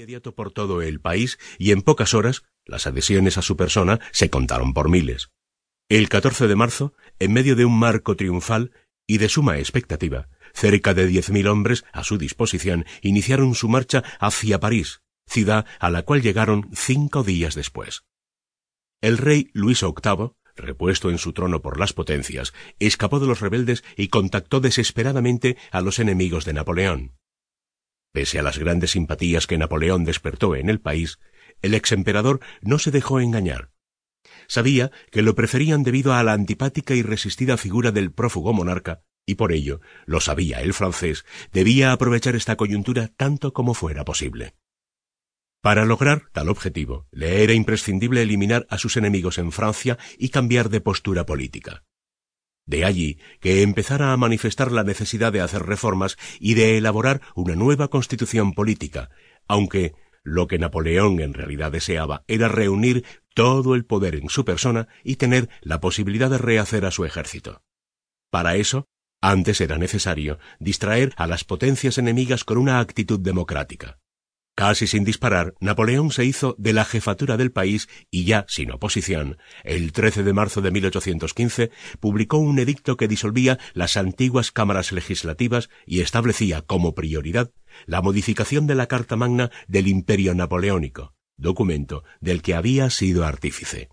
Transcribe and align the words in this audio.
inmediato 0.00 0.34
por 0.34 0.50
todo 0.50 0.80
el 0.80 0.98
país 0.98 1.38
y 1.58 1.72
en 1.72 1.82
pocas 1.82 2.14
horas 2.14 2.42
las 2.64 2.86
adhesiones 2.86 3.36
a 3.36 3.42
su 3.42 3.58
persona 3.58 4.00
se 4.12 4.30
contaron 4.30 4.72
por 4.72 4.88
miles. 4.88 5.28
El 5.90 6.08
14 6.08 6.48
de 6.48 6.56
marzo, 6.56 6.94
en 7.18 7.34
medio 7.34 7.54
de 7.54 7.66
un 7.66 7.78
marco 7.78 8.16
triunfal 8.16 8.72
y 9.06 9.18
de 9.18 9.28
suma 9.28 9.58
expectativa, 9.58 10.30
cerca 10.54 10.94
de 10.94 11.06
diez 11.06 11.28
mil 11.28 11.48
hombres 11.48 11.84
a 11.92 12.02
su 12.02 12.16
disposición 12.16 12.86
iniciaron 13.02 13.54
su 13.54 13.68
marcha 13.68 14.02
hacia 14.20 14.58
París, 14.58 15.02
ciudad 15.26 15.66
a 15.78 15.90
la 15.90 16.02
cual 16.02 16.22
llegaron 16.22 16.70
cinco 16.72 17.22
días 17.22 17.54
después. 17.54 18.04
El 19.02 19.18
rey 19.18 19.50
Luis 19.52 19.82
VIII, 19.82 20.30
repuesto 20.56 21.10
en 21.10 21.18
su 21.18 21.34
trono 21.34 21.60
por 21.60 21.78
las 21.78 21.92
potencias, 21.92 22.54
escapó 22.78 23.20
de 23.20 23.26
los 23.26 23.40
rebeldes 23.40 23.84
y 23.98 24.08
contactó 24.08 24.60
desesperadamente 24.60 25.58
a 25.70 25.82
los 25.82 25.98
enemigos 25.98 26.46
de 26.46 26.54
Napoleón. 26.54 27.20
Pese 28.12 28.38
a 28.38 28.42
las 28.42 28.58
grandes 28.58 28.92
simpatías 28.92 29.46
que 29.46 29.58
Napoleón 29.58 30.04
despertó 30.04 30.56
en 30.56 30.68
el 30.68 30.80
país, 30.80 31.18
el 31.62 31.74
ex 31.74 31.92
emperador 31.92 32.40
no 32.60 32.78
se 32.78 32.90
dejó 32.90 33.20
engañar. 33.20 33.70
Sabía 34.48 34.90
que 35.10 35.22
lo 35.22 35.34
preferían 35.34 35.82
debido 35.82 36.12
a 36.12 36.22
la 36.22 36.32
antipática 36.32 36.94
y 36.94 37.02
resistida 37.02 37.56
figura 37.56 37.92
del 37.92 38.12
prófugo 38.12 38.52
monarca, 38.52 39.02
y 39.26 39.36
por 39.36 39.52
ello, 39.52 39.80
lo 40.06 40.20
sabía 40.20 40.60
el 40.60 40.74
francés, 40.74 41.24
debía 41.52 41.92
aprovechar 41.92 42.34
esta 42.34 42.56
coyuntura 42.56 43.08
tanto 43.16 43.52
como 43.52 43.74
fuera 43.74 44.04
posible. 44.04 44.54
Para 45.62 45.84
lograr 45.84 46.30
tal 46.32 46.48
objetivo, 46.48 47.06
le 47.12 47.44
era 47.44 47.52
imprescindible 47.52 48.22
eliminar 48.22 48.66
a 48.70 48.78
sus 48.78 48.96
enemigos 48.96 49.38
en 49.38 49.52
Francia 49.52 49.98
y 50.18 50.30
cambiar 50.30 50.70
de 50.70 50.80
postura 50.80 51.26
política. 51.26 51.84
De 52.70 52.84
allí 52.84 53.18
que 53.40 53.62
empezara 53.62 54.12
a 54.12 54.16
manifestar 54.16 54.70
la 54.70 54.84
necesidad 54.84 55.32
de 55.32 55.40
hacer 55.40 55.64
reformas 55.64 56.16
y 56.38 56.54
de 56.54 56.78
elaborar 56.78 57.20
una 57.34 57.56
nueva 57.56 57.88
constitución 57.88 58.52
política, 58.52 59.10
aunque 59.48 59.92
lo 60.22 60.46
que 60.46 60.60
Napoleón 60.60 61.18
en 61.18 61.34
realidad 61.34 61.72
deseaba 61.72 62.22
era 62.28 62.46
reunir 62.46 63.04
todo 63.34 63.74
el 63.74 63.84
poder 63.84 64.14
en 64.14 64.28
su 64.28 64.44
persona 64.44 64.86
y 65.02 65.16
tener 65.16 65.48
la 65.62 65.80
posibilidad 65.80 66.30
de 66.30 66.38
rehacer 66.38 66.86
a 66.86 66.92
su 66.92 67.04
ejército. 67.04 67.64
Para 68.30 68.54
eso, 68.54 68.86
antes 69.20 69.60
era 69.60 69.76
necesario 69.76 70.38
distraer 70.60 71.12
a 71.16 71.26
las 71.26 71.42
potencias 71.42 71.98
enemigas 71.98 72.44
con 72.44 72.56
una 72.56 72.78
actitud 72.78 73.18
democrática. 73.18 73.98
Casi 74.60 74.86
sin 74.86 75.04
disparar, 75.04 75.54
Napoleón 75.58 76.10
se 76.10 76.26
hizo 76.26 76.54
de 76.58 76.74
la 76.74 76.84
jefatura 76.84 77.38
del 77.38 77.50
país 77.50 77.88
y 78.10 78.26
ya 78.26 78.44
sin 78.46 78.70
oposición, 78.70 79.38
el 79.64 79.92
13 79.92 80.22
de 80.22 80.34
marzo 80.34 80.60
de 80.60 80.70
1815, 80.70 81.70
publicó 81.98 82.36
un 82.36 82.58
edicto 82.58 82.98
que 82.98 83.08
disolvía 83.08 83.58
las 83.72 83.96
antiguas 83.96 84.52
cámaras 84.52 84.92
legislativas 84.92 85.70
y 85.86 86.00
establecía 86.00 86.60
como 86.60 86.94
prioridad 86.94 87.52
la 87.86 88.02
modificación 88.02 88.66
de 88.66 88.74
la 88.74 88.86
Carta 88.86 89.16
Magna 89.16 89.50
del 89.66 89.88
Imperio 89.88 90.34
Napoleónico, 90.34 91.14
documento 91.38 92.04
del 92.20 92.42
que 92.42 92.52
había 92.52 92.90
sido 92.90 93.24
artífice. 93.24 93.88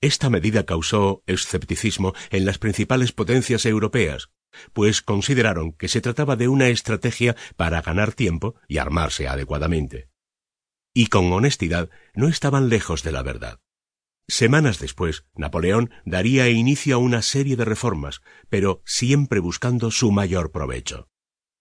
Esta 0.00 0.30
medida 0.30 0.64
causó 0.64 1.22
escepticismo 1.26 2.14
en 2.30 2.46
las 2.46 2.56
principales 2.56 3.12
potencias 3.12 3.66
europeas, 3.66 4.30
pues 4.72 5.02
consideraron 5.02 5.72
que 5.72 5.88
se 5.88 6.00
trataba 6.00 6.36
de 6.36 6.48
una 6.48 6.68
estrategia 6.68 7.36
para 7.56 7.82
ganar 7.82 8.12
tiempo 8.12 8.56
y 8.68 8.78
armarse 8.78 9.28
adecuadamente. 9.28 10.08
Y 10.94 11.06
con 11.06 11.32
honestidad 11.32 11.90
no 12.14 12.28
estaban 12.28 12.68
lejos 12.68 13.02
de 13.02 13.12
la 13.12 13.22
verdad. 13.22 13.60
Semanas 14.28 14.78
después, 14.78 15.24
Napoleón 15.34 15.90
daría 16.04 16.48
inicio 16.48 16.94
a 16.94 16.98
una 16.98 17.22
serie 17.22 17.56
de 17.56 17.64
reformas, 17.64 18.22
pero 18.48 18.82
siempre 18.84 19.40
buscando 19.40 19.90
su 19.90 20.12
mayor 20.12 20.52
provecho. 20.52 21.08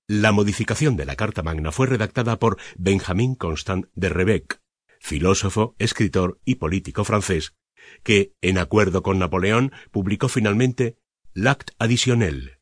La 0.08 0.32
modificación 0.32 0.98
de 0.98 1.06
la 1.06 1.16
Carta 1.16 1.42
Magna 1.42 1.72
fue 1.72 1.88
redactada 1.88 2.38
por 2.38 2.58
Benjamin 2.78 3.36
Constant 3.36 3.88
de 3.96 4.10
Rebec, 4.10 4.62
filósofo, 5.00 5.76
escritor 5.80 6.40
y 6.46 6.56
político 6.56 7.04
francés, 7.04 7.56
que, 8.04 8.36
en 8.42 8.58
acuerdo 8.58 9.04
con 9.04 9.20
Napoleón, 9.20 9.72
publicó 9.92 10.28
finalmente 10.28 10.98
L'Acte 11.34 11.74
Additionnel, 11.80 12.60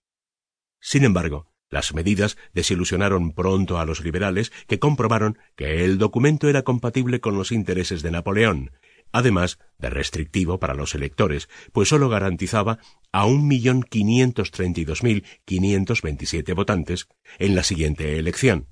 sin 0.80 1.04
embargo, 1.04 1.50
las 1.70 1.94
medidas 1.94 2.38
desilusionaron 2.54 3.32
pronto 3.32 3.80
a 3.80 3.86
los 3.86 4.02
liberales 4.04 4.52
que 4.68 4.80
comprobaron 4.80 5.38
que 5.56 5.86
el 5.86 5.98
documento 5.98 6.50
era 6.50 6.64
compatible 6.64 7.20
con 7.20 7.38
los 7.38 7.52
intereses 7.52 8.02
de 8.02 8.12
Napoleón, 8.12 8.72
además 9.12 9.60
de 9.78 9.90
restrictivo 9.90 10.60
para 10.60 10.74
los 10.74 10.96
electores, 10.96 11.48
pues 11.72 11.90
sólo 11.90 12.10
garantizaba 12.10 12.80
a 13.12 13.26
un 13.26 13.48
millón 13.48 13.84
quinientos 13.84 14.52
treinta 14.52 14.82
y 14.82 14.86
dos 14.86 15.04
mil 15.04 15.26
quinientos 15.46 16.02
veintisiete 16.02 16.54
votantes 16.54 17.08
en 17.38 17.56
la 17.56 17.64
siguiente 17.64 18.18
elección, 18.18 18.68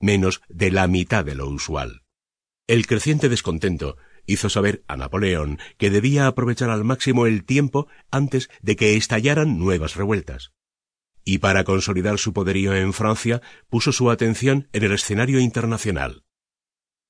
menos 0.00 0.40
de 0.48 0.70
la 0.70 0.88
mitad 0.88 1.24
de 1.24 1.34
lo 1.34 1.48
usual. 1.48 2.02
El 2.66 2.86
creciente 2.86 3.28
descontento 3.28 3.96
hizo 4.26 4.50
saber 4.50 4.84
a 4.88 4.96
Napoleón 4.96 5.58
que 5.78 5.90
debía 5.90 6.26
aprovechar 6.26 6.70
al 6.70 6.84
máximo 6.84 7.26
el 7.26 7.44
tiempo 7.44 7.88
antes 8.10 8.50
de 8.60 8.76
que 8.76 8.96
estallaran 8.96 9.58
nuevas 9.58 9.96
revueltas 9.96 10.52
y 11.28 11.40
para 11.40 11.62
consolidar 11.64 12.18
su 12.18 12.32
poderío 12.32 12.74
en 12.74 12.94
Francia 12.94 13.42
puso 13.68 13.92
su 13.92 14.10
atención 14.10 14.66
en 14.72 14.84
el 14.84 14.92
escenario 14.92 15.40
internacional. 15.40 16.24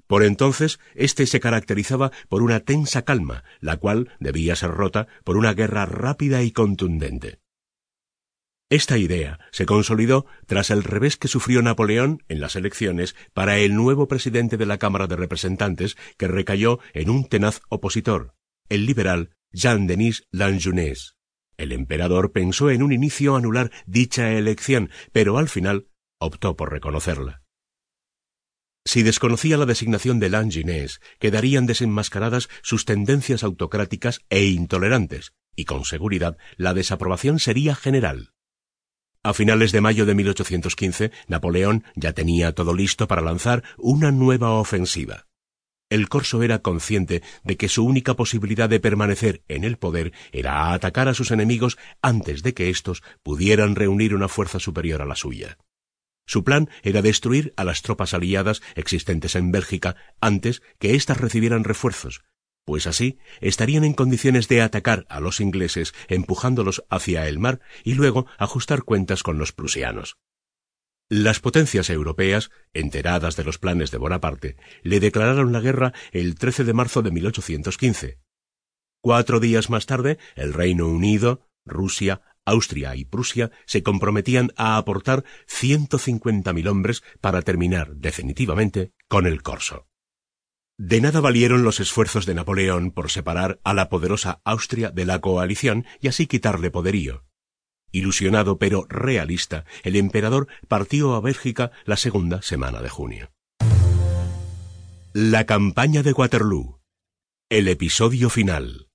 Por 0.09 0.25
entonces, 0.25 0.81
éste 0.97 1.25
se 1.25 1.39
caracterizaba 1.39 2.11
por 2.29 2.43
una 2.43 2.59
tensa 2.59 3.03
calma, 3.03 3.45
la 3.61 3.77
cual 3.77 4.11
debía 4.19 4.57
ser 4.57 4.73
rota 4.73 5.07
por 5.23 5.37
una 5.37 5.55
guerra 5.55 5.87
rápida 5.87 6.43
y 6.43 6.51
contundente. 6.51 7.39
Esta 8.71 8.99
idea 8.99 9.39
se 9.53 9.67
consolidó 9.67 10.27
tras 10.47 10.71
el 10.71 10.83
revés 10.83 11.17
que 11.17 11.29
sufrió 11.29 11.63
Napoleón 11.63 12.25
en 12.27 12.41
las 12.41 12.57
elecciones 12.57 13.15
para 13.35 13.59
el 13.59 13.77
nuevo 13.77 14.09
presidente 14.09 14.57
de 14.57 14.67
la 14.67 14.79
Cámara 14.79 15.07
de 15.07 15.15
Representantes, 15.15 15.97
que 16.17 16.27
recayó 16.27 16.81
en 16.93 17.09
un 17.09 17.29
tenaz 17.29 17.61
opositor, 17.69 18.35
el 18.69 18.85
liberal 18.85 19.31
Jean-Denis 19.53 20.25
Lanjunas. 20.33 21.18
El 21.59 21.73
emperador 21.73 22.31
pensó 22.31 22.71
en 22.71 22.83
un 22.83 22.93
inicio 22.93 23.35
anular 23.35 23.73
dicha 23.85 24.33
elección, 24.33 24.91
pero 25.13 25.39
al 25.39 25.49
final 25.49 25.89
optó 26.21 26.57
por 26.57 26.71
reconocerla. 26.73 27.43
Si 28.87 29.03
desconocía 29.03 29.59
la 29.59 29.67
designación 29.67 30.19
de 30.21 30.31
Langinés, 30.31 31.01
quedarían 31.19 31.67
desenmascaradas 31.67 32.49
sus 32.63 32.87
tendencias 32.87 33.43
autocráticas 33.43 34.23
e 34.31 34.47
intolerantes, 34.47 35.35
y 35.55 35.65
con 35.65 35.85
seguridad 35.85 36.39
la 36.57 36.73
desaprobación 36.73 37.41
sería 37.41 37.75
general. 37.75 38.33
A 39.25 39.35
finales 39.35 39.73
de 39.73 39.81
mayo 39.81 40.07
de 40.07 40.15
1815, 40.15 41.11
Napoleón 41.27 41.85
ya 41.97 42.13
tenía 42.13 42.53
todo 42.53 42.73
listo 42.73 43.09
para 43.09 43.21
lanzar 43.21 43.65
una 43.77 44.13
nueva 44.13 44.53
ofensiva. 44.53 45.27
El 45.91 46.09
corso 46.09 46.43
era 46.43 46.59
consciente 46.59 47.23
de 47.45 47.57
que 47.57 47.69
su 47.69 47.85
única 47.85 48.15
posibilidad 48.15 48.69
de 48.69 48.81
permanecer 48.81 49.43
en 49.49 49.65
el 49.65 49.79
poder 49.79 50.13
era 50.33 50.73
atacar 50.73 51.09
a 51.09 51.15
sus 51.15 51.31
enemigos 51.31 51.79
antes 52.03 52.43
de 52.43 52.53
que 52.53 52.69
éstos 52.69 53.03
pudieran 53.23 53.75
reunir 53.75 54.15
una 54.15 54.29
fuerza 54.29 54.61
superior 54.61 55.01
a 55.01 55.07
la 55.07 55.17
suya. 55.17 55.57
Su 56.27 56.45
plan 56.45 56.69
era 56.83 57.01
destruir 57.01 57.55
a 57.57 57.65
las 57.65 57.81
tropas 57.81 58.13
aliadas 58.13 58.61
existentes 58.75 59.35
en 59.35 59.51
Bélgica 59.51 59.97
antes 60.21 60.63
que 60.79 60.95
éstas 60.95 61.19
recibieran 61.19 61.65
refuerzos, 61.65 62.23
pues 62.67 62.87
así 62.87 63.19
estarían 63.41 63.83
en 63.83 63.95
condiciones 63.95 64.47
de 64.47 64.61
atacar 64.61 65.07
a 65.09 65.21
los 65.21 65.41
ingleses 65.41 65.95
empujándolos 66.09 66.85
hacia 66.91 67.27
el 67.27 67.39
mar 67.39 67.61
y 67.83 67.95
luego 67.95 68.27
ajustar 68.37 68.83
cuentas 68.83 69.23
con 69.23 69.39
los 69.39 69.53
prusianos. 69.53 70.19
Las 71.11 71.41
potencias 71.41 71.89
europeas, 71.89 72.51
enteradas 72.75 73.35
de 73.37 73.45
los 73.45 73.57
planes 73.57 73.91
de 73.91 73.97
Bonaparte, 73.97 74.57
le 74.83 75.01
declararon 75.01 75.53
la 75.53 75.61
guerra 75.61 75.95
el 76.13 76.35
13 76.35 76.65
de 76.65 76.75
marzo 76.75 77.01
de 77.01 77.11
1815. 77.11 78.19
Cuatro 79.01 79.41
días 79.41 79.71
más 79.71 79.87
tarde, 79.87 80.19
el 80.37 80.53
Reino 80.53 80.87
Unido, 80.87 81.49
Rusia, 81.65 82.21
Austria 82.45 82.95
y 82.95 83.07
Prusia 83.07 83.51
se 83.65 83.83
comprometían 83.83 84.53
a 84.57 84.77
aportar 84.77 85.25
150.000 85.47 86.69
hombres 86.69 87.03
para 87.23 87.41
terminar 87.41 87.95
definitivamente 87.95 88.93
con 89.09 89.27
el 89.27 89.43
corso. 89.43 89.87
De 90.77 91.01
nada 91.01 91.21
valieron 91.21 91.65
los 91.65 91.81
esfuerzos 91.81 92.27
de 92.27 92.35
Napoleón 92.35 92.91
por 92.91 93.11
separar 93.11 93.61
a 93.65 93.73
la 93.73 93.89
poderosa 93.89 94.43
Austria 94.45 94.91
de 94.91 95.07
la 95.07 95.21
coalición 95.21 95.87
y 96.01 96.09
así 96.09 96.27
quitarle 96.27 96.71
poderío. 96.71 97.28
Ilusionado 97.93 98.59
pero 98.59 98.87
realista, 98.89 99.65
el 99.83 99.97
emperador 99.97 100.49
partió 100.69 101.15
a 101.15 101.21
Bélgica 101.21 101.71
la 101.85 101.97
segunda 101.97 102.43
semana 102.43 102.83
de 102.83 102.89
junio. 102.89 103.31
La 105.15 105.47
campaña 105.47 106.03
de 106.03 106.13
Waterloo. 106.13 106.81
El 107.49 107.69
episodio 107.69 108.29
final. 108.29 108.89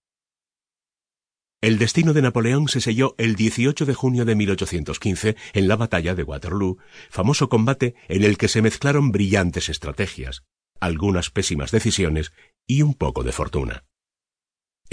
El 1.63 1.79
destino 1.79 2.13
de 2.13 2.21
Napoleón 2.21 2.67
se 2.67 2.81
selló 2.81 3.15
el 3.17 3.35
18 3.35 3.85
de 3.85 3.93
junio 3.93 4.25
de 4.25 4.35
1815 4.35 5.37
en 5.53 5.67
la 5.67 5.77
batalla 5.77 6.13
de 6.13 6.23
Waterloo, 6.23 6.77
famoso 7.09 7.47
combate 7.47 7.95
en 8.09 8.23
el 8.23 8.37
que 8.37 8.49
se 8.49 8.61
mezclaron 8.61 9.11
brillantes 9.11 9.69
estrategias, 9.69 10.43
algunas 10.79 11.29
pésimas 11.29 11.71
decisiones 11.71 12.33
y 12.67 12.81
un 12.81 12.93
poco 12.93 13.23
de 13.23 13.31
fortuna. 13.31 13.85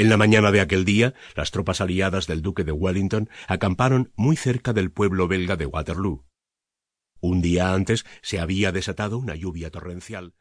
En 0.00 0.08
la 0.08 0.16
mañana 0.16 0.50
de 0.50 0.62
aquel 0.62 0.86
día, 0.86 1.12
las 1.36 1.50
tropas 1.50 1.82
aliadas 1.82 2.26
del 2.26 2.40
duque 2.40 2.64
de 2.64 2.72
Wellington 2.72 3.28
acamparon 3.46 4.14
muy 4.16 4.34
cerca 4.34 4.72
del 4.72 4.90
pueblo 4.90 5.28
belga 5.28 5.56
de 5.56 5.66
Waterloo. 5.66 6.24
Un 7.20 7.42
día 7.42 7.74
antes 7.74 8.06
se 8.22 8.40
había 8.40 8.72
desatado 8.72 9.18
una 9.18 9.34
lluvia 9.34 9.70
torrencial 9.70 10.32